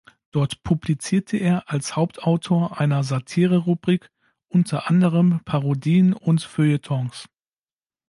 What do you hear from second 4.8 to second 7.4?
anderem Parodien und Feuilletons.